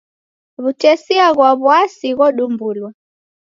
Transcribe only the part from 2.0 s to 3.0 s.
ghodumbulwa.